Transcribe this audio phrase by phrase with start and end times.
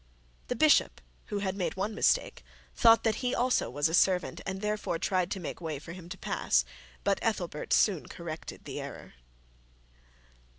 [0.47, 4.59] The bishop, who had made one mistake, thought that he also was a servant, and
[4.59, 6.65] therefore tried to make way for him to pass.
[7.03, 9.13] But Ethelbert soon corrected the error.